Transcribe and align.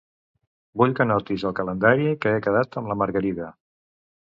Vull 0.83 0.95
que 1.01 1.03
anotis 1.05 1.47
al 1.51 1.55
calendari 1.61 2.11
que 2.25 2.35
he 2.35 2.43
quedat 2.49 2.83
amb 2.83 2.95
la 2.95 3.01
Margarida. 3.05 3.57